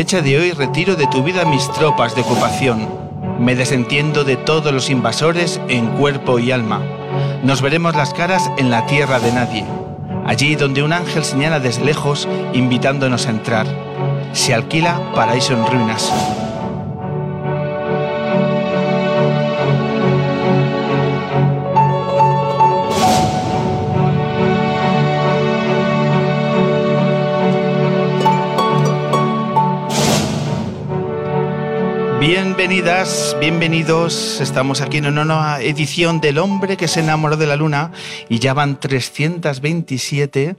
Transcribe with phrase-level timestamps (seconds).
[0.00, 2.88] Fecha de hoy retiro de tu vida mis tropas de ocupación.
[3.38, 6.80] Me desentiendo de todos los invasores en cuerpo y alma.
[7.42, 9.66] Nos veremos las caras en la tierra de nadie,
[10.24, 13.66] allí donde un ángel señala desde lejos invitándonos a entrar.
[14.32, 16.10] Se alquila paraíso en ruinas.
[32.20, 34.42] Bienvenidas, bienvenidos.
[34.42, 37.92] Estamos aquí en una nueva edición del hombre que se enamoró de la luna
[38.28, 40.56] y ya van 327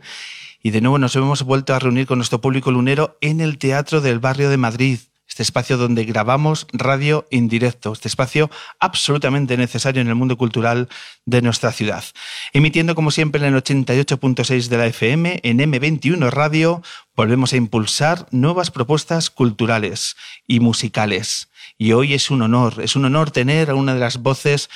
[0.63, 4.01] y de nuevo nos hemos vuelto a reunir con nuestro público lunero en el Teatro
[4.01, 10.01] del Barrio de Madrid, este espacio donde grabamos radio en directo, este espacio absolutamente necesario
[10.01, 10.89] en el mundo cultural
[11.25, 12.03] de nuestra ciudad.
[12.53, 16.81] Emitiendo como siempre en el 88.6 de la FM, en M21 Radio,
[17.15, 20.15] volvemos a impulsar nuevas propuestas culturales
[20.47, 21.50] y musicales.
[21.81, 24.69] Y hoy es un honor, es un honor tener a una de las voces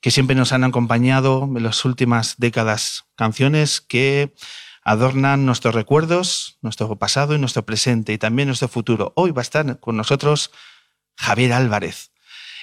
[0.00, 4.34] que siempre nos han acompañado en las últimas décadas, canciones que
[4.82, 9.12] adornan nuestros recuerdos, nuestro pasado y nuestro presente y también nuestro futuro.
[9.14, 10.50] Hoy va a estar con nosotros
[11.16, 12.10] Javier Álvarez.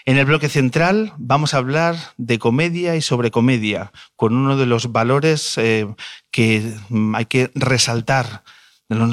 [0.04, 4.66] En el bloque central vamos a hablar de comedia y sobre comedia, con uno de
[4.66, 5.88] los valores eh,
[6.32, 6.76] que
[7.14, 8.44] hay que resaltar
[8.90, 9.10] de los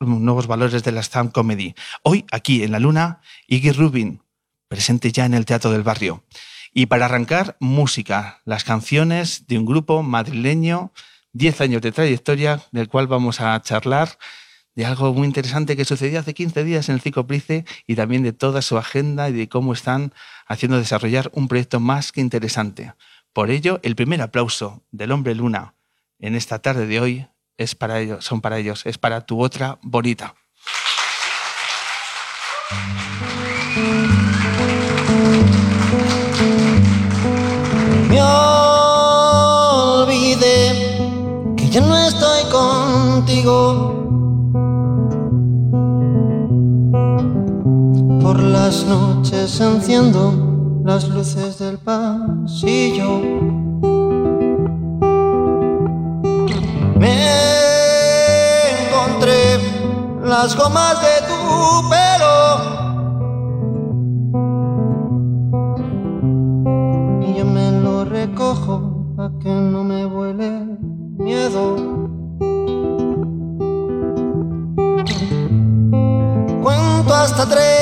[0.00, 1.74] nuevos, valores de la stand comedy.
[2.02, 4.21] Hoy, aquí en la Luna, Iggy Rubin,
[4.72, 6.24] presente ya en el Teatro del Barrio.
[6.72, 10.94] Y para arrancar, música, las canciones de un grupo madrileño,
[11.34, 14.16] 10 años de trayectoria, del cual vamos a charlar
[14.74, 18.22] de algo muy interesante que sucedió hace 15 días en el Cico Price y también
[18.22, 20.14] de toda su agenda y de cómo están
[20.46, 22.94] haciendo desarrollar un proyecto más que interesante.
[23.34, 25.74] Por ello, el primer aplauso del hombre luna
[26.18, 27.26] en esta tarde de hoy
[27.58, 30.34] es para ellos, son para ellos, es para tu otra bonita.
[38.22, 40.60] Me olvidé
[41.56, 43.56] que ya no estoy contigo.
[48.22, 53.20] Por las noches enciendo las luces del pasillo.
[56.98, 57.16] Me
[58.86, 59.58] encontré
[60.24, 62.31] las gomas de tu pelo.
[77.42, 77.81] Hasta tres,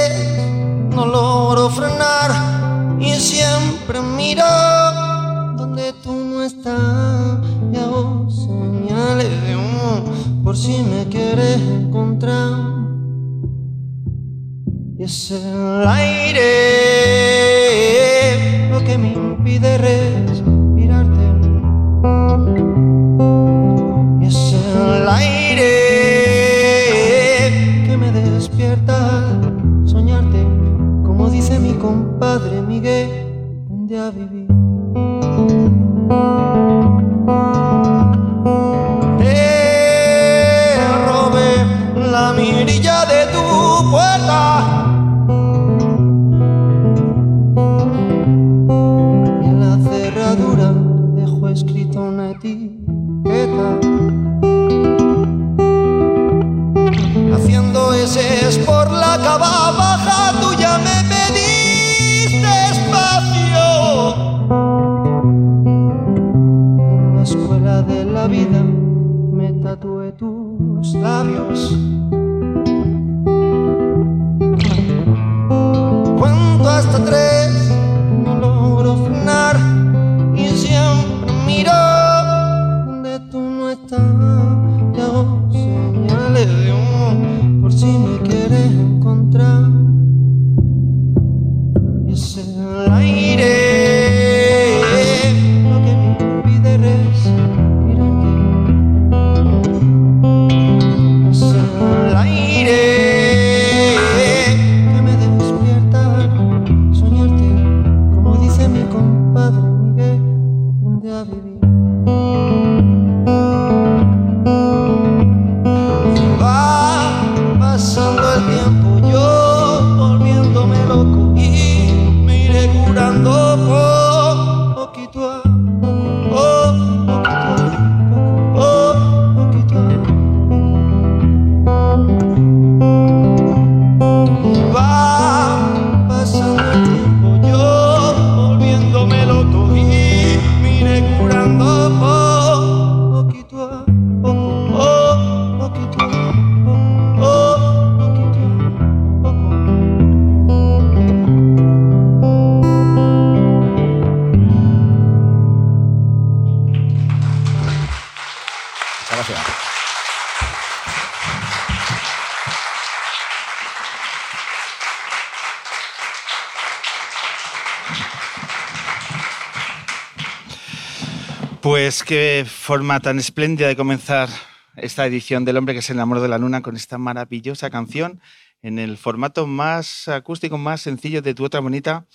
[171.63, 174.31] Pues qué forma tan espléndida de comenzar
[174.77, 178.23] esta edición del hombre que se enamoró de la luna con esta maravillosa canción
[178.63, 182.07] en el formato más acústico, más sencillo de tu otra bonita.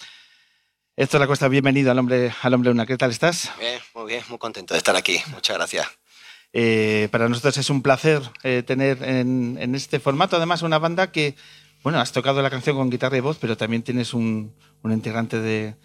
[0.97, 2.87] Héctor La Costa, bienvenido al hombre, al hombre luna.
[2.87, 3.51] ¿Qué tal estás?
[3.59, 5.21] Bien, muy bien, muy contento de estar aquí.
[5.31, 5.87] Muchas gracias.
[6.51, 11.11] Eh, para nosotros es un placer eh, tener en, en, este formato, además, una banda
[11.11, 11.35] que,
[11.83, 15.39] bueno, has tocado la canción con guitarra y voz, pero también tienes un, un integrante
[15.39, 15.75] de,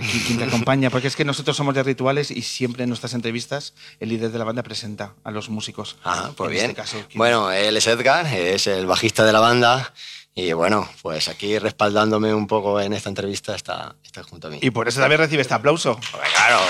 [0.00, 3.14] aquí quien te acompaña, porque es que nosotros somos de rituales y siempre en nuestras
[3.14, 5.96] entrevistas el líder de la banda presenta a los músicos.
[6.04, 6.70] Ah, pues bien.
[6.70, 9.92] Este caso, bueno, él es Edgar, es el bajista de la banda.
[10.34, 14.58] Y bueno, pues aquí respaldándome un poco en esta entrevista está, está junto a mí.
[14.62, 15.98] Y por eso también recibe este aplauso.
[16.12, 16.60] Pues claro.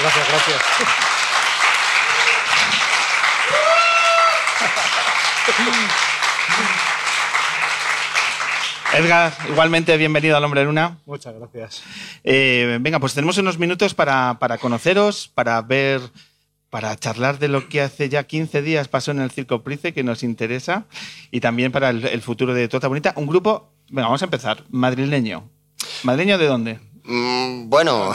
[0.00, 1.15] Gracias, gracias.
[8.96, 10.96] Edgar, igualmente bienvenido al Hombre Luna.
[11.04, 11.82] Muchas gracias.
[12.24, 16.00] Eh, venga, pues tenemos unos minutos para, para, conoceros, para ver,
[16.70, 20.02] para charlar de lo que hace ya 15 días pasó en el Circo Price, que
[20.02, 20.86] nos interesa,
[21.30, 23.12] y también para el, el futuro de Tota Bonita.
[23.16, 25.46] Un grupo, venga, vamos a empezar, madrileño.
[26.02, 26.80] ¿Madrileño de dónde?
[27.08, 28.12] Mm, bueno,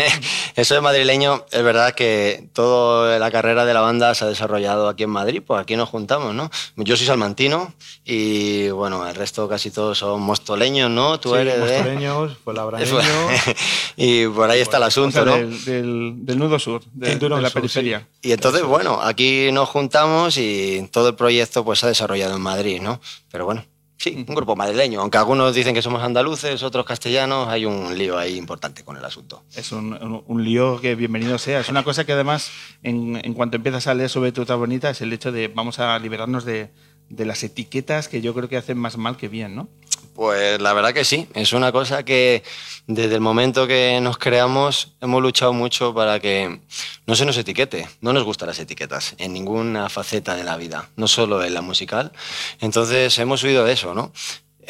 [0.56, 4.88] eso de madrileño, es verdad que toda la carrera de la banda se ha desarrollado
[4.88, 6.50] aquí en Madrid, pues aquí nos juntamos, ¿no?
[6.76, 11.20] Yo soy salmantino y bueno, el resto casi todos son mostoleños, ¿no?
[11.20, 12.98] Tú sí, eres mostoleños, pues labrañeño.
[13.96, 15.36] y por ahí está el asunto, o sea, ¿no?
[15.36, 18.08] Del, del, del, nudo sur, de, de la sur, periferia.
[18.22, 18.30] Sí.
[18.30, 22.42] Y entonces, bueno, aquí nos juntamos y todo el proyecto pues se ha desarrollado en
[22.42, 23.02] Madrid, ¿no?
[23.30, 23.64] Pero bueno,
[24.00, 28.16] Sí, un grupo madrileño, aunque algunos dicen que somos andaluces, otros castellanos, hay un lío
[28.16, 29.44] ahí importante con el asunto.
[29.54, 31.60] Es un, un, lío que bienvenido sea.
[31.60, 32.50] Es una cosa que además,
[32.82, 35.80] en, en, cuanto empiezas a leer sobre tu otra bonita, es el hecho de vamos
[35.80, 36.70] a liberarnos de,
[37.10, 39.68] de las etiquetas que yo creo que hacen más mal que bien, ¿no?
[40.14, 42.42] Pues la verdad que sí, es una cosa que
[42.86, 46.60] desde el momento que nos creamos hemos luchado mucho para que
[47.06, 47.88] no se nos etiquete.
[48.00, 51.62] No nos gustan las etiquetas en ninguna faceta de la vida, no solo en la
[51.62, 52.12] musical.
[52.60, 54.12] Entonces hemos huido de eso, ¿no?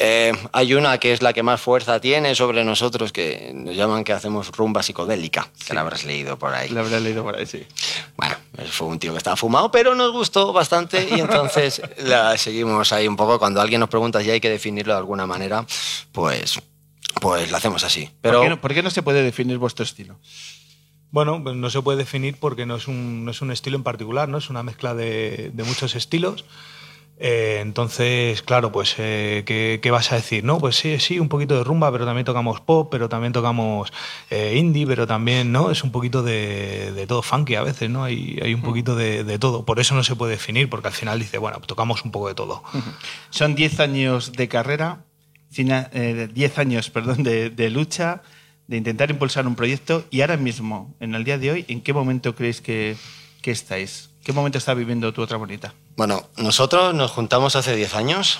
[0.03, 4.03] Eh, hay una que es la que más fuerza tiene sobre nosotros, que nos llaman
[4.03, 6.69] que hacemos rumba psicodélica, que la habrás leído por ahí.
[6.69, 7.67] La habrás leído por ahí, sí.
[8.17, 8.35] Bueno,
[8.69, 13.07] fue un tío que estaba fumado, pero nos gustó bastante y entonces la seguimos ahí
[13.07, 13.39] un poco.
[13.39, 15.65] Cuando alguien nos pregunta si hay que definirlo de alguna manera,
[16.11, 16.59] pues,
[17.19, 18.09] pues lo hacemos así.
[18.21, 18.39] Pero...
[18.39, 20.17] ¿Por, qué no, ¿Por qué no se puede definir vuestro estilo?
[21.11, 23.83] Bueno, pues no se puede definir porque no es un, no es un estilo en
[23.83, 24.37] particular, ¿no?
[24.37, 26.45] Es una mezcla de, de muchos estilos.
[27.23, 30.43] Eh, entonces, claro, pues, eh, ¿qué, ¿qué, vas a decir?
[30.43, 33.93] No, pues sí, sí, un poquito de rumba, pero también tocamos pop, pero también tocamos
[34.31, 35.69] eh, indie, pero también, ¿no?
[35.69, 38.03] Es un poquito de, de todo funky a veces, ¿no?
[38.03, 39.65] Hay, hay un poquito de, de, todo.
[39.65, 42.33] Por eso no se puede definir, porque al final dice, bueno, tocamos un poco de
[42.33, 42.63] todo.
[43.29, 45.05] Son 10 años de carrera,
[45.49, 48.23] 10 años, perdón, de, de lucha,
[48.67, 51.93] de intentar impulsar un proyecto, y ahora mismo, en el día de hoy, ¿en qué
[51.93, 52.95] momento creéis que,
[53.41, 54.10] que estáis?
[54.23, 55.73] ¿Qué momento está viviendo tu otra bonita?
[55.97, 58.39] Bueno, nosotros nos juntamos hace 10 años.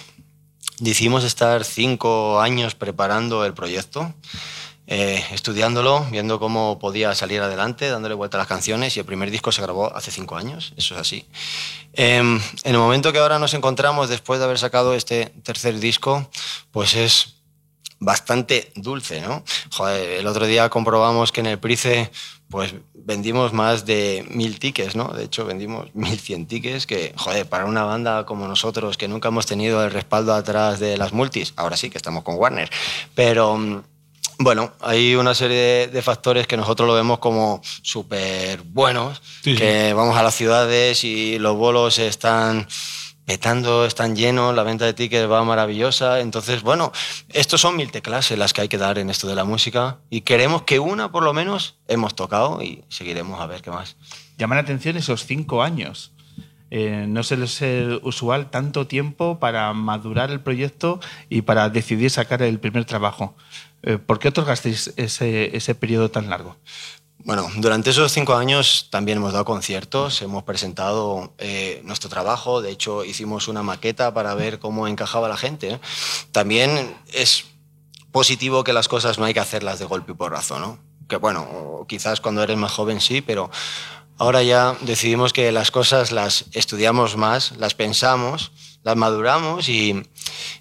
[0.78, 4.14] Decidimos estar 5 años preparando el proyecto,
[4.86, 8.96] eh, estudiándolo, viendo cómo podía salir adelante, dándole vuelta a las canciones.
[8.96, 11.26] Y el primer disco se grabó hace 5 años, eso es así.
[11.94, 16.30] Eh, en el momento que ahora nos encontramos, después de haber sacado este tercer disco,
[16.72, 17.41] pues es
[18.02, 19.44] bastante dulce, ¿no?
[19.70, 22.12] Joder, el otro día comprobamos que en el Price
[22.50, 25.08] pues vendimos más de mil tickets, ¿no?
[25.10, 29.30] De hecho, vendimos mil cien tickets que, joder, para una banda como nosotros que nunca
[29.30, 32.70] hemos tenido el respaldo atrás de las multis, ahora sí que estamos con Warner,
[33.14, 33.84] pero
[34.40, 39.56] bueno, hay una serie de, de, factores que nosotros lo vemos como súper buenos, sí,
[39.56, 39.94] que sí.
[39.94, 42.68] vamos a las ciudades y los bolos están
[43.26, 46.20] petando, están llenos, la venta de tickets va maravillosa.
[46.20, 46.92] Entonces, bueno,
[47.30, 50.22] estos son mil teclas las que hay que dar en esto de la música y
[50.22, 53.98] queremos que una por lo menos hemos tocado y seguiremos a ver qué más.
[54.38, 56.14] Llaman la atención esos cinco años.
[56.74, 62.42] Eh, no suele ser usual tanto tiempo para madurar el proyecto y para decidir sacar
[62.42, 63.36] el primer trabajo.
[63.84, 66.56] Eh, ¿Por qué otorgasteis ese, ese periodo tan largo?
[67.24, 72.72] Bueno, durante esos cinco años también hemos dado conciertos, hemos presentado eh, nuestro trabajo, de
[72.72, 75.80] hecho hicimos una maqueta para ver cómo encajaba la gente.
[76.32, 77.46] También es
[78.12, 80.80] positivo que las cosas no hay que hacerlas de golpe y porrazo, ¿no?
[81.08, 83.52] Que bueno, quizás cuando eres más joven sí, pero
[84.18, 88.52] ahora ya decidimos que las cosas las estudiamos más, las pensamos,
[88.84, 90.02] las maduramos y,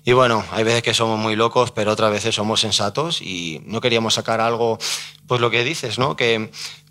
[0.05, 3.81] y, bueno, hay veces que somos muy locos, pero otras veces somos sensatos y no
[3.81, 4.79] queríamos sacar algo,
[5.27, 6.17] pues lo que dices, ¿no?
[6.17, 6.51] Que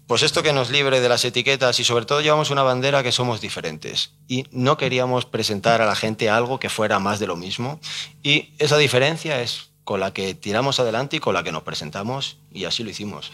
[0.10, 3.12] pues esto que nos libre de las etiquetas y sobre todo llevamos una bandera que
[3.12, 7.36] somos diferentes y no queríamos presentar a la gente algo que fuera más de lo
[7.36, 7.80] mismo
[8.24, 12.38] y esa diferencia es con la que tiramos adelante y con la que nos presentamos
[12.52, 13.32] y así lo hicimos.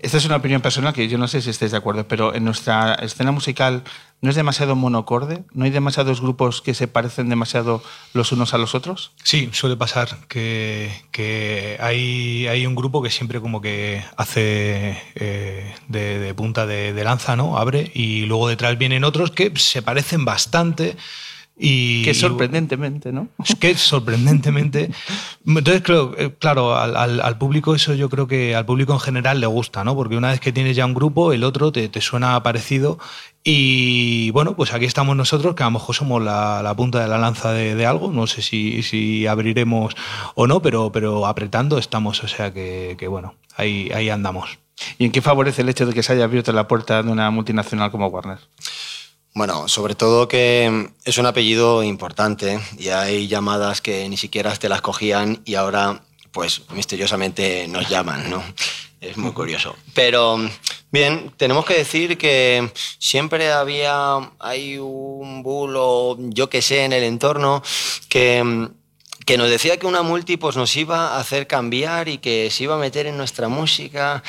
[0.00, 2.44] Esta es una opinión personal que yo no sé si estáis de acuerdo, pero en
[2.44, 3.82] nuestra escena musical
[4.20, 7.82] no es demasiado monocorde, no hay demasiados grupos que se parecen demasiado
[8.14, 9.12] los unos a los otros.
[9.24, 10.90] Sí, suele pasar que,
[11.80, 17.34] hay, un grupo que siempre como que hace eh, de, de punta de, de lanza,
[17.36, 17.58] ¿no?
[17.58, 20.96] Abre y luego detrás vienen otros que se parecen bastante.
[21.60, 23.28] Y, Que sorprendentemente, ¿no?
[23.44, 24.90] Es que sorprendentemente.
[25.44, 29.00] Entonces, creo, eh, claro, al, al- al público eso yo creo que al público en
[29.00, 29.96] general le gusta, ¿no?
[29.96, 32.98] Porque una vez que tienes ya un grupo, el otro te, te suena parecido.
[33.42, 37.08] Y bueno, pues aquí estamos nosotros, que a lo mejor somos la, la punta de
[37.08, 38.12] la lanza de, de algo.
[38.12, 39.96] No sé si, si abriremos
[40.34, 42.22] o no, pero, pero apretando estamos.
[42.22, 44.58] O sea que, que bueno, ahí, ahí andamos.
[44.98, 47.30] ¿Y en qué favorece el hecho de que se haya abierto la puerta de una
[47.32, 48.38] multinacional como Warner?
[49.34, 54.68] Bueno, sobre todo que es un apellido importante y hay llamadas que ni siquiera te
[54.68, 58.42] las cogían y ahora, pues misteriosamente nos llaman, ¿no?
[59.00, 59.76] Es muy curioso.
[59.94, 60.38] Pero
[60.90, 62.68] bien, tenemos que decir que
[62.98, 67.62] siempre había, hay un bulo, yo que sé, en el entorno
[68.08, 68.68] que
[69.28, 72.64] que nos decía que una multi pues, nos iba a hacer cambiar y que se
[72.64, 74.22] iba a meter en nuestra música,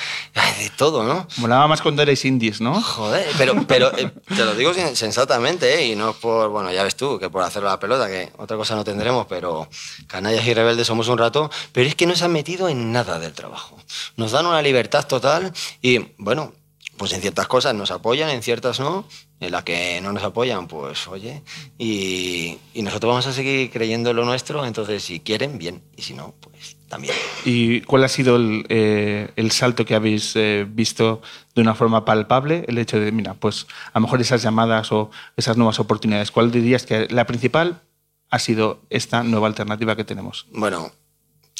[0.60, 1.26] de todo, ¿no?
[1.38, 2.82] Molaba más cuando erais indies, ¿no?
[2.82, 5.88] Joder, pero, pero eh, te lo digo sen- sensatamente, ¿eh?
[5.88, 8.76] y no por, bueno, ya ves tú, que por hacer la pelota, que otra cosa
[8.76, 9.70] no tendremos, pero
[10.08, 13.20] canallas y rebeldes somos un rato, pero es que no se han metido en nada
[13.20, 13.78] del trabajo.
[14.18, 16.52] Nos dan una libertad total y, bueno,
[16.98, 19.06] pues en ciertas cosas nos apoyan, en ciertas no,
[19.40, 21.42] en las que no nos apoyan, pues oye,
[21.78, 26.02] y, y nosotros vamos a seguir creyendo en lo nuestro, entonces si quieren, bien, y
[26.02, 27.14] si no, pues también.
[27.46, 31.22] ¿Y cuál ha sido el, eh, el salto que habéis eh, visto
[31.56, 32.66] de una forma palpable?
[32.68, 36.32] El hecho de, mira, pues a lo mejor esas llamadas o esas nuevas oportunidades.
[36.32, 37.82] ¿Cuál dirías que la principal
[38.30, 40.48] ha sido esta nueva alternativa que tenemos?
[40.52, 40.92] Bueno,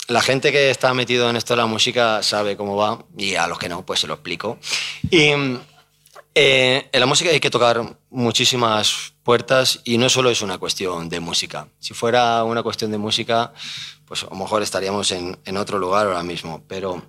[0.08, 3.48] la gente que está metido en esto de la música sabe cómo va y a
[3.48, 4.58] los que no, pues se lo explico.
[5.12, 5.32] Y
[6.36, 11.10] eh, en la música hay que tocar muchísimas puertas y no solo es una cuestión
[11.10, 11.68] de música.
[11.80, 13.54] Si fuera una cuestión de música,
[14.06, 17.02] pues a lo mejor estaríamos en, otro lugar ahora mismo, pero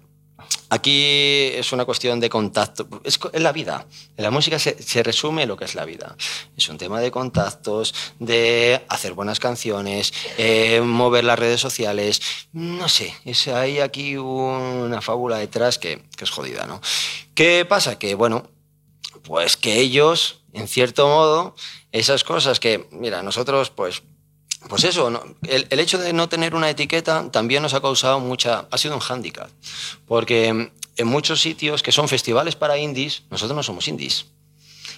[0.72, 3.86] Aquí es una cuestión de contacto, es, la vida.
[4.16, 6.16] En la música se, se resume lo que es la vida.
[6.56, 12.22] Es un tema de contactos, de hacer buenas canciones, eh, mover las redes sociales,
[12.52, 16.80] no sé, es, hay aquí una fábula detrás que, que es jodida, ¿no?
[17.34, 17.98] ¿Qué pasa?
[17.98, 18.48] Que, bueno,
[19.22, 21.54] pues que ellos, en cierto modo,
[21.92, 24.02] esas cosas que, mira, nosotros, pues,
[24.68, 25.10] pues eso,
[25.48, 28.94] el, el hecho de no tener una etiqueta también nos ha causado mucha, ha sido
[28.94, 29.50] un hándicap,
[30.06, 34.26] porque en muchos sitios que son festivales para indies, nosotros no somos indies.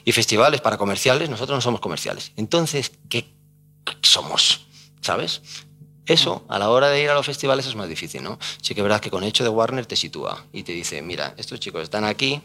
[0.05, 2.33] Y festivales para comerciales, nosotros no somos comerciales.
[2.37, 3.33] Entonces, ¿qué
[4.03, 4.67] somos?
[5.01, 5.43] ¿Sabes?
[6.07, 8.39] Eso, a la hora de ir a los festivales es más difícil, ¿no?
[8.61, 11.01] Sí que es verdad que con el hecho de Warner te sitúa y te dice,
[11.03, 12.43] mira, estos chicos están aquí,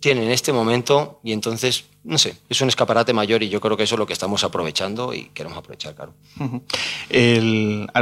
[0.00, 3.82] tienen este momento y entonces, no sé, es un escaparate mayor y yo creo que
[3.82, 6.14] eso es lo que estamos aprovechando y queremos aprovechar, claro.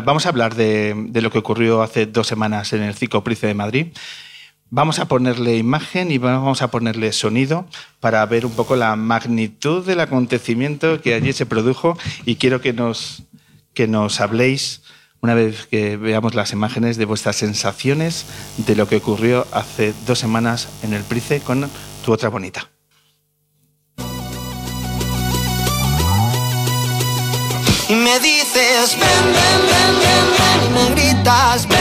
[0.05, 3.55] Vamos a hablar de, lo que ocurrió hace dos semanas en el Cico Price de
[3.55, 3.87] Madrid.
[4.69, 7.67] Vamos a ponerle imagen y vamos a ponerle sonido
[8.00, 12.73] para ver un poco la magnitud del acontecimiento que allí se produjo y quiero que
[12.73, 13.23] nos,
[13.75, 14.83] que nos habléis,
[15.21, 18.26] una vez que veamos las imágenes, de vuestras sensaciones
[18.59, 21.71] de lo que ocurrió hace dos semanas en el Price con
[22.07, 22.71] tu otra bonita.
[27.89, 31.75] Y me dices, ven, ven, ven, ven, ven, y me gritas, ven,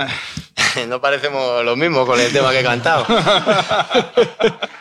[0.88, 3.06] no parecemos lo mismo con el tema que he cantado.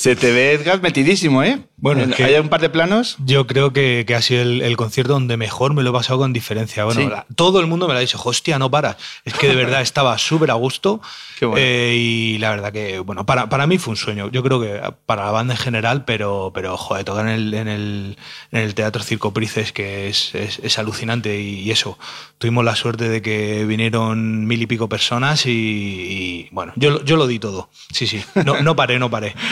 [0.00, 1.58] Se te ve, Edgar, metidísimo, ¿eh?
[1.76, 3.16] Bueno, es que ¿Hay un par de planos?
[3.24, 6.18] yo creo que, que ha sido el, el concierto donde mejor me lo he pasado
[6.18, 6.84] con diferencia.
[6.84, 7.06] Bueno, Sí.
[7.06, 8.96] la- todo el mundo me lo ha dicho, hostia, no paras.
[9.26, 11.02] Es que de verdad estaba súper a gusto.
[11.38, 11.60] Qué bueno.
[11.62, 14.30] eh, y la verdad que, bueno, para, para mí fue un sueño.
[14.30, 17.68] Yo creo que para la banda en general, pero, pero joder, tocar en el, en
[17.68, 18.16] el,
[18.52, 21.38] en el Teatro Circo Prices, que es, es, es alucinante.
[21.42, 21.98] Y, y eso,
[22.38, 27.16] tuvimos la suerte de que vinieron mil y pico personas y, y, bueno, yo, yo
[27.16, 27.68] lo di todo.
[27.92, 29.34] Sí, sí, no, no paré, no paré.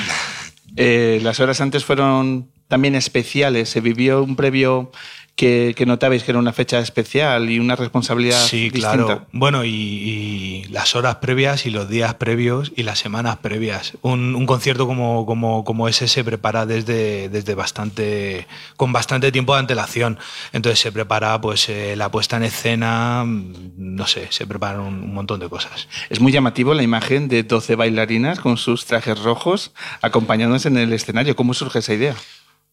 [0.80, 3.68] Eh, las horas antes fueron también especiales.
[3.68, 4.92] Se vivió un previo
[5.38, 8.92] que, que notabais que era una fecha especial y una responsabilidad Sí, distinta.
[9.04, 9.26] claro.
[9.30, 13.92] Bueno, y, y las horas previas y los días previos y las semanas previas.
[14.02, 19.54] Un, un concierto como, como, como ese se prepara desde, desde bastante, con bastante tiempo
[19.54, 20.18] de antelación.
[20.52, 24.94] Entonces se prepara pues eh, la puesta en escena, mm, no sé, se preparan un,
[25.04, 25.86] un montón de cosas.
[26.10, 29.70] Es muy llamativo la imagen de 12 bailarinas con sus trajes rojos
[30.02, 31.36] acompañándose en el escenario.
[31.36, 32.16] ¿Cómo surge esa idea?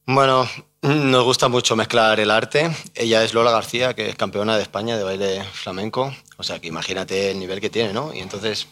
[0.07, 0.47] Bueno,
[0.83, 2.69] nos gusta mucho mezclar el arte.
[2.93, 6.13] Ella es Lola García, que es campeona de España de baile flamenco.
[6.37, 8.13] O sea, que imagínate el nivel que tiene, ¿no?
[8.13, 8.67] Y entonces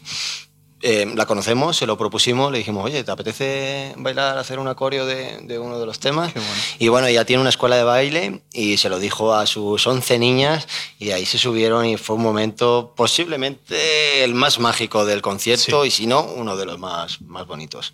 [0.82, 5.06] eh, la conocemos, se lo propusimos, le dijimos, oye, ¿te apetece bailar, hacer un acorio
[5.06, 6.34] de, de uno de los temas?
[6.34, 6.48] Bueno.
[6.78, 10.18] Y bueno, ella tiene una escuela de baile y se lo dijo a sus 11
[10.18, 15.82] niñas y ahí se subieron y fue un momento posiblemente el más mágico del concierto
[15.82, 15.88] Sí.
[15.88, 17.92] y si no, uno de los más, más bonitos.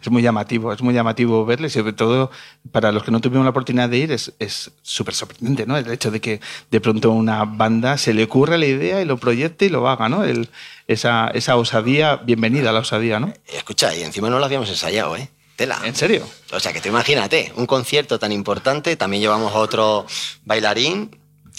[0.00, 2.30] Es muy llamativo, es muy llamativo verle, sobre todo
[2.70, 5.76] para los que no tuvieron la oportunidad de ir, es es súper sorprendente, ¿no?
[5.76, 6.40] El hecho de que
[6.70, 10.08] de pronto una banda se le ocurra la idea y lo proyecte y lo haga,
[10.08, 10.24] ¿no?
[10.24, 10.48] El-
[10.88, 13.32] esa, esa osadía, bienvenida a la osadía, ¿no?
[13.46, 15.28] Escucha, y encima no lo habíamos ensayado, ¿eh?
[15.56, 15.78] Tela.
[15.84, 16.26] ¿En serio?
[16.52, 20.06] O sea, que tú imagínate, un concierto tan importante, también llevamos a otro
[20.46, 21.18] bailarín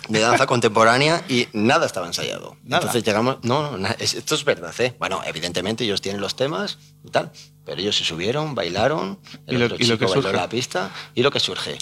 [0.10, 2.58] de danza contemporánea y nada estaba ensayado.
[2.64, 2.82] Nada.
[2.82, 4.96] Entonces llegamos, no, esto es verdad, ¿eh?
[4.98, 7.32] Bueno, evidentemente ellos tienen los temas y tal,
[7.66, 10.38] pero ellos se subieron, bailaron, el Y lo- otro y lo chico que bailó surge.
[10.38, 11.78] la pista y lo que surge.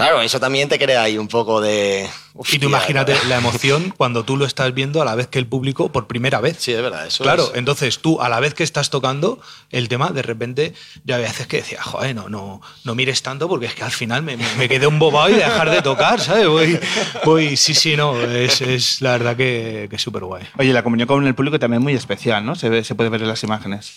[0.00, 2.08] Claro, eso también te crea ahí un poco de...
[2.52, 5.46] Y tú imagínate la emoción cuando tú lo estás viendo a la vez que el
[5.46, 6.56] público por primera vez.
[6.60, 9.88] Sí, es verdad, eso Claro, es- entonces tú a la vez que estás tocando el
[9.88, 13.66] tema, de repente yo había veces que decía, joder, no, no, no mires tanto porque
[13.66, 16.20] es que al final me, me- me quedé un bobado y de dejar de tocar,
[16.20, 16.46] ¿sabes?
[16.48, 16.78] Voy,
[17.24, 20.44] voy sí, sí, no, es, es la verdad que, que es súper guay.
[20.58, 22.54] Oye, la comunión con el público también es muy especial, ¿no?
[22.54, 23.92] Se, ve- se puede ver en las imágenes.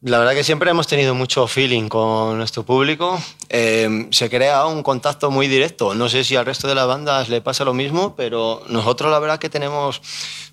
[0.00, 3.20] La verdad que siempre hemos tenido mucho feeling con nuestro público.
[3.48, 5.92] Eh, se crea un contacto muy directo.
[5.96, 9.18] No sé si al resto de las bandas le pasa lo mismo, pero nosotros la
[9.18, 10.00] verdad que tenemos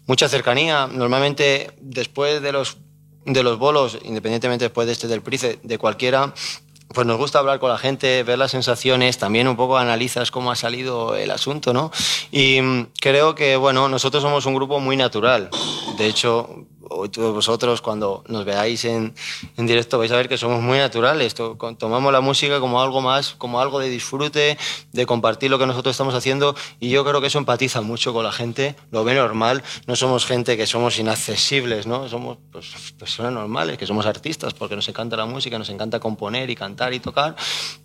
[0.07, 0.87] mucha cercanía.
[0.87, 2.77] Normalmente después de los,
[3.27, 6.33] de los bolos, independientemente después de este del Price, de cualquiera,
[6.95, 10.49] pues nos gusta hablar con la gente, ver las sensaciones, también un poco analizas cómo
[10.49, 11.91] ha salido el asunto, ¿no?
[12.31, 15.49] Y mm, creo que, bueno, nosotros somos un grupo muy natural.
[15.97, 19.13] De hecho, vosotros cuando nos veáis en,
[19.57, 21.35] en directo vais a ver que somos muy naturales.
[21.35, 24.57] Tomamos la música como algo más, como algo de disfrute,
[24.91, 28.23] de compartir lo que nosotros estamos haciendo y yo creo que eso empatiza mucho con
[28.23, 29.63] la gente, lo ve normal.
[29.87, 32.07] No somos gente que somos inaccesibles, ¿no?
[32.09, 36.49] Somos pues, personas normales, que somos artistas porque nos encanta la música, nos encanta componer
[36.49, 37.35] y cantar y tocar,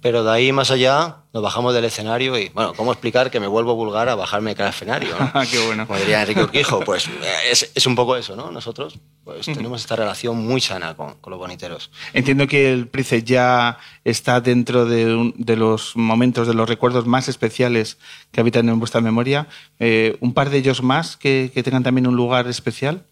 [0.00, 3.46] pero de ahí más allá nos bajamos del escenario y, bueno, ¿cómo explicar que me
[3.46, 5.10] vuelvo vulgar a bajarme del escenario?
[5.18, 5.30] ¿no?
[5.34, 5.86] Ah, Qué bueno.
[5.86, 8.50] Como diría Enrique Urquijo, pues eh, es, es un poco eso, ¿no?
[8.50, 11.90] Nosotros pues, tenemos esta relación muy sana con, con los boniteros.
[12.12, 17.06] Entiendo que el Price ya está dentro de, un- de los momentos, de los recuerdos
[17.06, 17.98] más especiales
[18.32, 19.46] que habitan en vuestra memoria.
[19.78, 23.04] Eh, ¿Un par de ellos más que, que tengan también un lugar especial?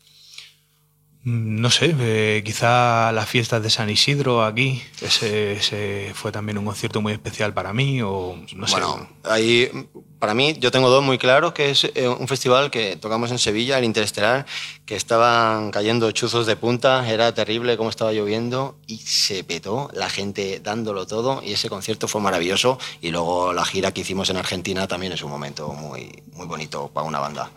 [1.24, 6.64] Mm, No sé, eh, quizá las fiestas de San Isidro aquí, ese, fue también un
[6.64, 8.72] concierto muy especial para mí, o no sé.
[8.74, 9.70] Bueno, ahí
[10.18, 13.38] para mí yo tengo dos muy claros, que es eh, un festival que tocamos en
[13.38, 14.46] Sevilla, el Interestelar,
[14.85, 20.09] que estaban cayendo chuzos de punta, era terrible cómo estaba lloviendo y se petó, la
[20.09, 24.38] gente dándolo todo y ese concierto fue maravilloso y luego la gira que hicimos en
[24.38, 27.50] Argentina también es un momento muy, muy bonito para una banda.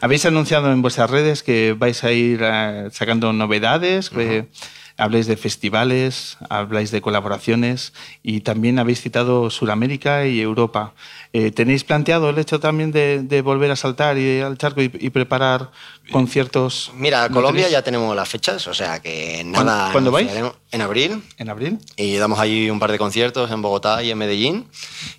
[0.00, 4.48] Habéis anunciado en vuestras redes que vais a ir eh, sacando novedades, que
[4.96, 10.92] habláis de festivales, habláis de colaboraciones y también habéis citado Sudamérica y Europa.
[11.32, 14.90] Eh, ¿Tenéis planteado el hecho también de, de volver a saltar y, al charco y,
[15.00, 15.70] y preparar
[16.10, 16.90] conciertos?
[16.94, 17.72] Mira, ¿No Colombia tenéis?
[17.72, 19.90] ya tenemos las fechas, o sea que nada.
[19.92, 20.28] cuándo vais?
[20.72, 21.22] En abril.
[21.38, 21.78] ¿En abril?
[21.96, 24.66] Y damos ahí un par de conciertos en Bogotá y en Medellín.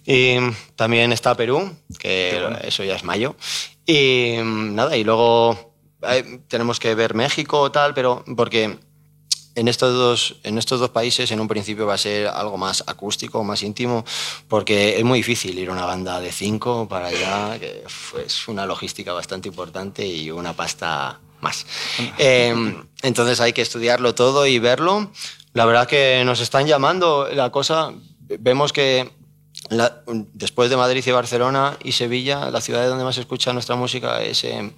[0.06, 0.36] Y
[0.76, 3.36] también está Perú, que eso ya es mayo.
[3.92, 5.74] Y nada, y luego
[6.04, 8.80] eh, tenemos que ver México o tal, pero porque
[9.54, 12.86] en estos, dos, en estos dos países en un principio va a ser algo más
[12.88, 14.06] acústico, más íntimo,
[14.48, 17.84] porque es muy difícil ir a una banda de cinco para allá, que
[18.26, 21.66] es una logística bastante importante y una pasta más.
[22.18, 22.56] Eh,
[23.02, 25.12] entonces hay que estudiarlo todo y verlo.
[25.52, 27.92] La verdad que nos están llamando, la cosa
[28.40, 29.12] vemos que
[29.70, 30.02] la-
[30.34, 34.22] después de Madrid y Barcelona y Sevilla, la ciudad donde más se escucha nuestra música
[34.22, 34.74] es en,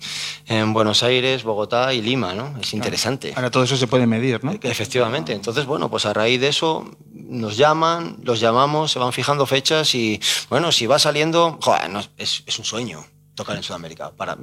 [0.48, 2.56] en Buenos Aires, Bogotá y Lima, ¿no?
[2.62, 3.34] Es interesante.
[3.36, 4.52] Ahora todo eso se puede medir, ¿no?
[4.62, 5.34] Efectivamente.
[5.34, 9.96] Entonces, bueno, pues a raíz de eso nos llaman, los llamamos, se van fijando fechas
[9.96, 10.20] y,
[10.50, 14.12] bueno, si va saliendo, joder, no, es, es un sueño tocar en Sudamérica.
[14.12, 14.38] Para,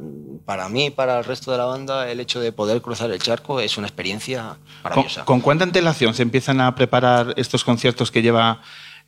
[0.45, 3.61] para mí, para el resto de la banda, el hecho de poder cruzar el charco
[3.61, 5.25] es una experiencia ¿Con, maravillosa.
[5.25, 8.61] con cuánta antelación se empiezan a preparar estos conciertos que lleva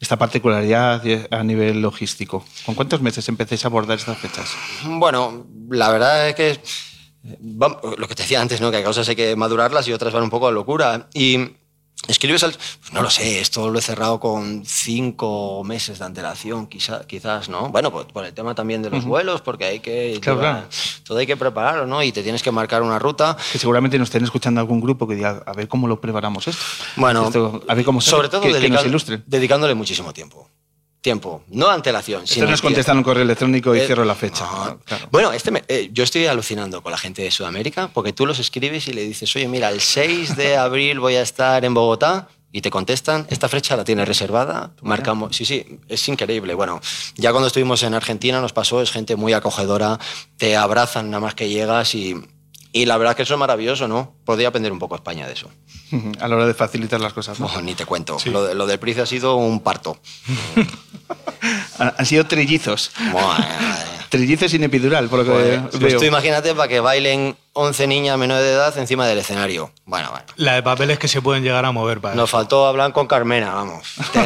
[0.03, 2.45] esta particularidad a nivel logístico?
[2.67, 4.51] ¿Con cuántos meses empecéis a abordar estas fechas?
[4.85, 8.73] Bueno, la verdad es que eh, lo que te decía antes, ¿no?
[8.73, 11.09] que hay cosas hay que madurarlas y otras van un poco a locura.
[11.15, 11.53] Y
[12.09, 12.53] escribes al...
[12.53, 17.49] pues no lo sé, esto lo he cerrado con cinco meses de antelación, quizá, quizás,
[17.49, 17.69] ¿no?
[17.71, 20.19] Bueno, pues por el tema también de los vuelos, porque hay que...
[20.21, 20.69] Claro, llevar- claro.
[21.05, 22.03] Todo hay que prepararlo, ¿no?
[22.03, 23.37] Y te tienes que marcar una ruta.
[23.53, 26.63] Que seguramente nos estén escuchando algún grupo que diga, a ver cómo lo preparamos esto.
[26.97, 29.25] Bueno, Esto, a ver cómo sale, sobre todo que, que nos dedican- ilustren.
[29.27, 30.49] dedicándole muchísimo tiempo.
[31.03, 32.27] Tiempo, no antelación.
[32.29, 34.45] Sino nos contestan un correo electrónico y Eh, cierro la fecha.
[34.47, 34.65] no.
[34.67, 34.79] ¿no?
[34.79, 35.09] Claro.
[35.11, 38.39] Bueno, este me- eh, yo estoy alucinando con la gente de Sudamérica porque tú los
[38.39, 42.29] escribes y le dices, oye, mira, el 6 de abril voy a estar en Bogotá
[42.53, 46.55] y te contestan, esta fecha la tienes reservada, marcamos, sí, sí, es increíble.
[46.55, 46.81] Bueno,
[47.17, 49.99] ya cuando estuvimos en Argentina nos pasó, es gente muy acogedora,
[50.37, 52.15] te abrazan nada más que llegas y,
[52.73, 54.15] y la verdad que eso es maravilloso, ¿no?
[54.25, 55.51] Podría aprender un poco España de eso.
[56.21, 57.39] A la hora de facilitar las cosas.
[57.39, 57.47] ¿no?
[57.47, 59.99] Oh, ni te cuento, lo, de, lo del Price ha sido un parto.
[61.97, 62.91] Han, sido trillizos.
[63.13, 63.45] Madre.
[64.09, 65.99] Trillizos sin epidural, por lo que pues veo.
[65.99, 69.73] tú imagínate para que bailen 11 niñas menores de edad encima del escenario.
[69.87, 70.27] Bueno, bueno.
[70.37, 73.55] La de papeles que se pueden llegar a mover para Nos faltó hablar con Carmena,
[73.55, 73.89] vamos.
[74.13, 74.21] Te-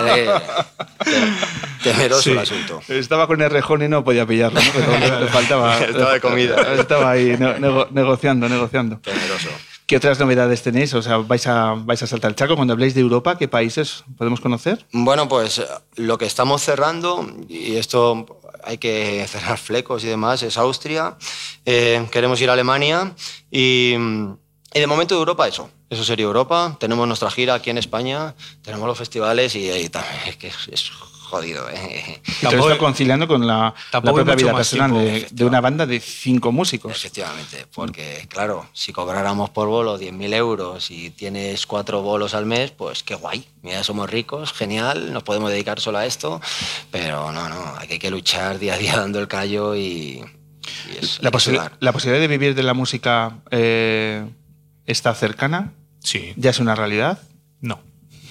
[1.05, 2.31] te- temeroso Sí.
[2.33, 2.81] el asunto.
[2.89, 4.71] Estaba con el rejón y no podía pillarlo, ¿no?
[4.75, 5.79] Pero le, faltaba.
[5.79, 6.57] Estaba de comida.
[6.75, 8.99] Estaba ahí ne- nego- negociando, negociando.
[8.99, 9.51] Temeroso.
[9.87, 10.93] ¿Qué otras novedades tenéis?
[10.95, 12.57] O sea, ¿vais a, vais a saltar el charco?
[12.57, 14.85] Cuando habléis de Europa, ¿qué países podemos conocer?
[14.91, 20.43] Bueno, pues eh, lo que estamos cerrando, y esto hay que cerrar flecos y demás,
[20.43, 21.17] es Austria.
[21.65, 23.15] Eh, queremos ir a Alemania
[23.51, 23.95] y,
[24.75, 25.71] y de momento de Europa eso.
[25.89, 26.77] Eso sería Europa.
[26.81, 30.91] Tenemos nuestra gira aquí en España, tenemos los festivales y, también es que es
[31.27, 31.69] jodido.
[31.71, 32.21] ¿eh?
[32.41, 36.53] Tampoco- esto conciliando con la, la propia vida personal tiempo, de, una banda de cinco
[36.53, 36.93] músicos.
[36.93, 42.71] Efectivamente, porque claro, si cobráramos por bolo 10.000 euros y tienes cuatro bolos al mes,
[42.71, 43.47] pues qué guay.
[43.63, 46.41] Mira, somos ricos, genial, nos podemos dedicar solo a esto,
[46.91, 50.25] pero no, no, hay que luchar día a día dando el callo y, y
[51.01, 54.25] es- La, posi- la posibilidad de vivir de la música eh,
[54.87, 57.19] está cercana, Sí, ya es una realidad.
[57.61, 57.81] no.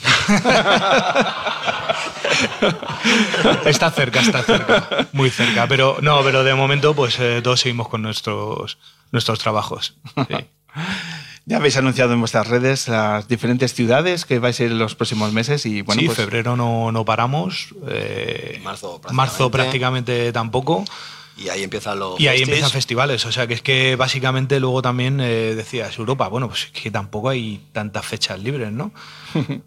[3.65, 5.67] está cerca, está cerca, muy cerca.
[5.67, 8.77] Pero no, pero de momento, pues eh, todos seguimos con nuestros,
[9.11, 9.95] nuestros trabajos.
[10.15, 10.35] Sí.
[11.47, 14.95] Ya habéis anunciado en vuestras redes las diferentes ciudades que vais a ir en los
[14.95, 17.67] próximos meses y bueno, sí, pues, febrero no, no paramos.
[17.87, 19.51] eh, Marzo marzo prácticamente.
[19.51, 20.83] prácticamente tampoco.
[21.37, 22.47] Y ahí empiezan los Y ahí festis.
[22.47, 23.25] empiezan festivales.
[23.25, 26.29] O sea, que es que básicamente luego también eh, decías Europa.
[26.29, 28.91] Bueno, pues es que tampoco hay tantas fechas libres, ¿no?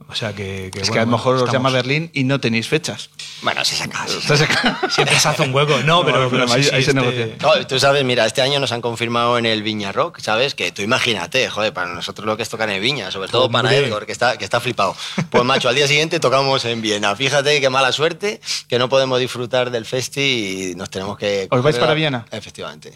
[0.09, 0.71] O sea, que.
[0.73, 3.11] que es bueno, que a lo mejor os estamos- llama Berlín y no tenéis fechas.
[3.43, 4.07] Bueno, se saca.
[4.09, 4.81] se saca.
[4.91, 5.79] Siempre se hace un hueco.
[5.85, 7.29] No, pero, No, pero pero ahí- sí, ahí se este- negocia.
[7.41, 10.55] No, tú sabes, mira, este año nos han confirmado en el Viña Rock, ¿sabes?
[10.55, 13.69] Que tú imagínate, joder, para nosotros lo que es tocar en Viña, sobre todo para
[13.69, 13.87] Hombre.
[13.87, 14.97] Edgar, que está, que está flipado.
[15.31, 17.15] Pues macho, al día siguiente tocamos en Viena.
[17.15, 21.47] Fíjate qué mala suerte que no podemos disfrutar del festi y nos tenemos que...
[21.51, 22.27] ¿Os vais para la- Viena?
[22.31, 22.93] Efectivamente.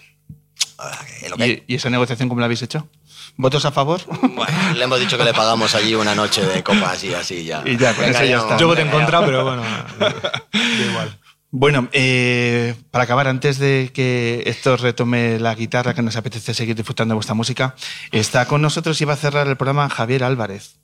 [0.78, 0.98] Ah,
[1.38, 2.88] ¿Y, y esa negociación cómo la habéis hecho?
[3.37, 4.01] ¿Votos a favor?
[4.07, 7.62] Bueno, le hemos dicho que le pagamos allí una noche de copas y así ya.
[7.64, 8.57] Y ya, con eso ya está.
[8.57, 9.62] Yo voté en contra, pero bueno,
[10.90, 11.18] igual.
[11.55, 16.75] Bueno, eh, para acabar, antes de que Héctor retome la guitarra, que nos apetece seguir
[16.75, 17.75] disfrutando de vuestra música,
[18.11, 20.77] está con nosotros y va a cerrar el programa Javier Álvarez,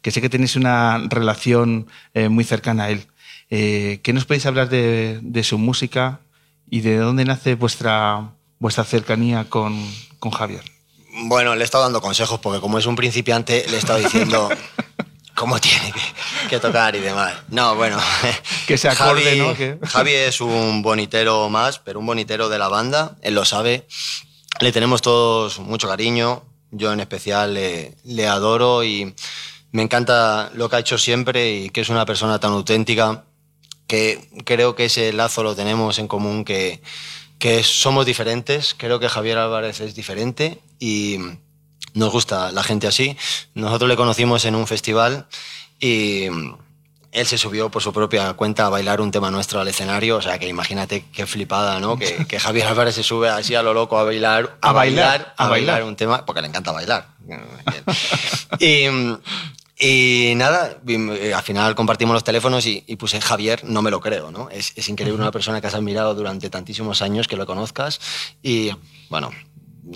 [0.00, 3.06] que sé que tenéis una relación eh, muy cercana a él.
[3.50, 6.20] Eh, ¿Qué nos podéis hablar de, de su música
[6.70, 9.78] y de dónde nace vuestra, vuestra cercanía con,
[10.18, 10.62] con Javier?
[11.24, 14.48] Bueno, le he estado dando consejos porque como es un principiante le he estado diciendo
[15.34, 17.34] cómo tiene que, que tocar y demás.
[17.48, 17.98] No, bueno.
[18.66, 19.86] Que se acorde, Javi, ¿no?
[19.86, 23.86] Javi es un bonitero más, pero un bonitero de la banda, él lo sabe.
[24.60, 29.14] Le tenemos todos mucho cariño, yo en especial le, le adoro y
[29.72, 33.24] me encanta lo que ha hecho siempre y que es una persona tan auténtica
[33.86, 36.82] que creo que ese lazo lo tenemos en común, que,
[37.38, 38.74] que somos diferentes.
[38.76, 41.18] Creo que Javier Álvarez es diferente y
[41.94, 43.16] nos gusta la gente así.
[43.54, 45.26] Nosotros le conocimos en un festival
[45.80, 46.26] y
[47.12, 50.16] él se subió por su propia cuenta a bailar un tema nuestro al escenario.
[50.16, 51.98] O sea, que imagínate qué flipada, ¿no?
[51.98, 55.08] Que, que Javier Álvarez se sube así a lo loco a bailar, a, A bailar,
[55.08, 55.82] bailar, a bailar.
[55.84, 57.08] un tema, porque le encanta bailar.
[58.60, 58.86] Y,
[59.78, 64.00] Y nada, eh, al final compartimos los teléfonos y, y puse Javier, no me lo
[64.00, 64.48] creo, ¿no?
[64.48, 68.00] Es, es increíble una persona que has admirado durante tantísimos años que lo conozcas
[68.42, 68.70] y,
[69.10, 69.30] bueno,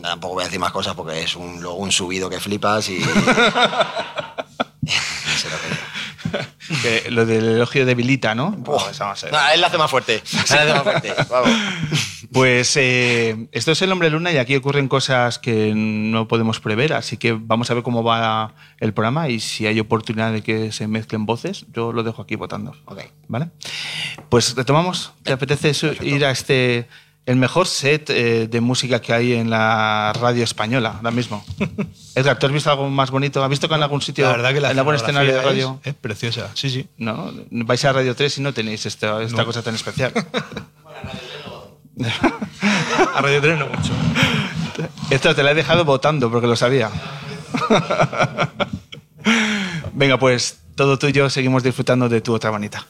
[0.02, 3.00] tampoco voy a decir más cosas porque es un, luego un subido que flipas y...
[5.40, 5.79] se lo creo.
[6.82, 8.52] Que lo del elogio debilita, ¿no?
[8.52, 9.32] Vamos a ver.
[9.32, 10.22] No, él la hace más fuerte.
[10.32, 11.14] Él la hace más fuerte.
[11.28, 11.50] Vamos.
[12.32, 16.92] Pues eh, esto es el hombre luna y aquí ocurren cosas que no podemos prever,
[16.92, 20.70] así que vamos a ver cómo va el programa y si hay oportunidad de que
[20.70, 22.72] se mezclen voces, yo lo dejo aquí votando.
[22.84, 23.00] Ok.
[23.26, 23.50] ¿Vale?
[24.28, 25.12] Pues retomamos.
[25.24, 26.88] ¿Te apetece ir a este
[27.26, 31.44] el mejor set eh, de música que hay en la radio española ahora mismo?
[32.14, 33.42] Edgar, ¿tú has visto algo más bonito?
[33.44, 35.78] ¿Has visto que en algún sitio, La verdad que la en algún escenario de radio?
[35.82, 36.88] Es, es preciosa, sí, sí.
[36.96, 37.32] ¿No?
[37.50, 39.44] Vais a Radio 3 y no tenéis esta, esta No.
[39.46, 40.12] cosa tan especial.
[43.14, 43.92] A Radio 3 no mucho.
[45.10, 46.90] Esto te la he dejado votando porque lo sabía.
[49.92, 52.86] Venga, pues todo tuyo, seguimos disfrutando de tu otra manita.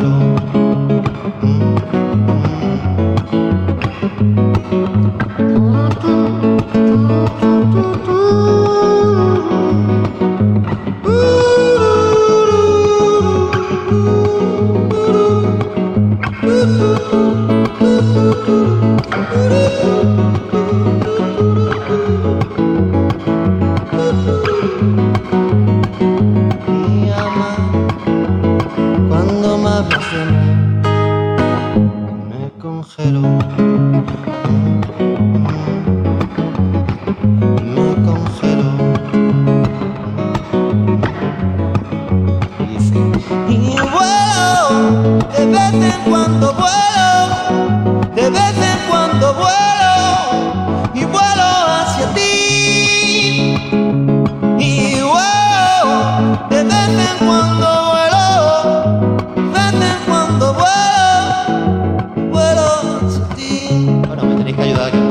[0.00, 0.59] alone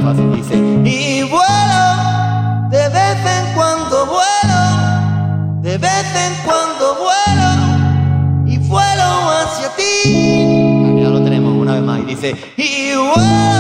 [0.09, 0.55] fácil, dice.
[0.85, 9.69] Y vuelo, de vez en cuando vuelo, de vez en cuando vuelo, y vuelo hacia
[9.75, 11.01] ti.
[11.01, 13.58] ya lo tenemos una vez más y dice, y vuelo.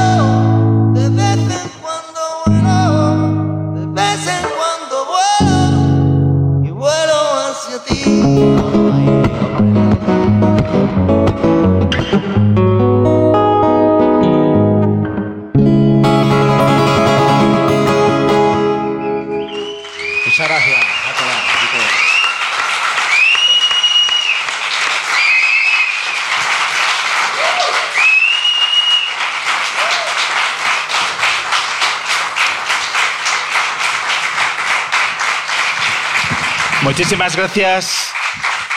[36.99, 38.09] Muchísimas gracias,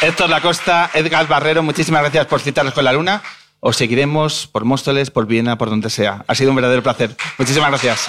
[0.01, 3.21] Héctor Lacosta, Edgar Barrero, muchísimas gracias por citarnos con la luna.
[3.59, 6.25] Os seguiremos por Móstoles, por Viena, por donde sea.
[6.29, 7.17] Ha sido un verdadero placer.
[7.37, 8.09] Muchísimas gracias.